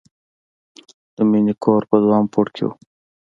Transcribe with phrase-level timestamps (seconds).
[1.15, 2.71] د مینې کور په دریم پوړ کې و